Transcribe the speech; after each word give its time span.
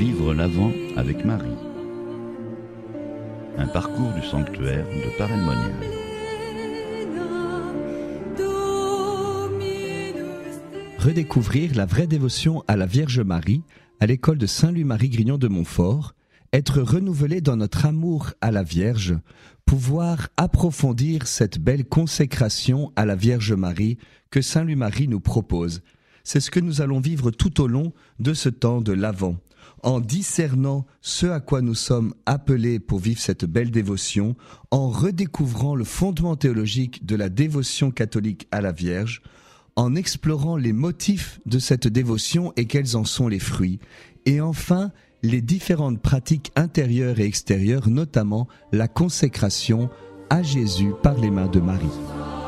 l'Avent 0.00 0.72
avec 0.96 1.24
Marie. 1.24 1.56
Un 3.56 3.66
parcours 3.68 4.12
du 4.12 4.26
sanctuaire 4.26 4.84
de 4.86 5.16
Paray-le-Monial. 5.16 5.72
Redécouvrir 10.98 11.74
la 11.76 11.86
vraie 11.86 12.08
dévotion 12.08 12.64
à 12.66 12.76
la 12.76 12.86
Vierge 12.86 13.20
Marie 13.20 13.62
à 14.00 14.06
l'école 14.06 14.38
de 14.38 14.46
Saint-Louis-Marie 14.46 15.10
Grignon 15.10 15.38
de 15.38 15.46
Montfort, 15.46 16.14
être 16.52 16.80
renouvelé 16.80 17.40
dans 17.40 17.56
notre 17.56 17.86
amour 17.86 18.32
à 18.40 18.50
la 18.50 18.64
Vierge, 18.64 19.16
pouvoir 19.64 20.28
approfondir 20.36 21.28
cette 21.28 21.60
belle 21.60 21.84
consécration 21.84 22.92
à 22.96 23.04
la 23.04 23.14
Vierge 23.14 23.52
Marie 23.52 23.98
que 24.30 24.42
Saint 24.42 24.64
Louis-Marie 24.64 25.06
nous 25.06 25.20
propose. 25.20 25.82
C'est 26.24 26.40
ce 26.40 26.50
que 26.50 26.60
nous 26.60 26.80
allons 26.80 27.00
vivre 27.00 27.30
tout 27.30 27.60
au 27.60 27.66
long 27.66 27.92
de 28.18 28.32
ce 28.32 28.48
temps 28.48 28.80
de 28.80 28.92
l'Avent, 28.92 29.36
en 29.82 30.00
discernant 30.00 30.86
ce 31.02 31.26
à 31.26 31.40
quoi 31.40 31.60
nous 31.60 31.74
sommes 31.74 32.14
appelés 32.24 32.80
pour 32.80 32.98
vivre 32.98 33.20
cette 33.20 33.44
belle 33.44 33.70
dévotion, 33.70 34.34
en 34.70 34.88
redécouvrant 34.88 35.74
le 35.74 35.84
fondement 35.84 36.34
théologique 36.34 37.04
de 37.04 37.14
la 37.14 37.28
dévotion 37.28 37.90
catholique 37.90 38.48
à 38.50 38.62
la 38.62 38.72
Vierge, 38.72 39.20
en 39.76 39.94
explorant 39.94 40.56
les 40.56 40.72
motifs 40.72 41.40
de 41.44 41.58
cette 41.58 41.88
dévotion 41.88 42.54
et 42.56 42.64
quels 42.64 42.96
en 42.96 43.04
sont 43.04 43.28
les 43.28 43.38
fruits, 43.38 43.78
et 44.24 44.40
enfin 44.40 44.92
les 45.22 45.42
différentes 45.42 46.00
pratiques 46.00 46.52
intérieures 46.56 47.20
et 47.20 47.24
extérieures, 47.24 47.88
notamment 47.88 48.48
la 48.72 48.88
consécration 48.88 49.90
à 50.30 50.42
Jésus 50.42 50.92
par 51.02 51.18
les 51.18 51.30
mains 51.30 51.48
de 51.48 51.60
Marie. 51.60 52.43